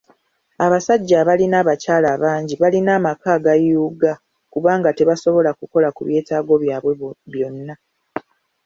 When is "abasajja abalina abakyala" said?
0.65-2.07